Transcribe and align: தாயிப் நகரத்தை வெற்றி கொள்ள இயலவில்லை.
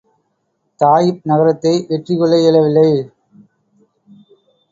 தாயிப் 0.79 1.19
நகரத்தை 1.23 1.73
வெற்றி 1.89 2.15
கொள்ள 2.15 2.33
இயலவில்லை. 2.37 2.87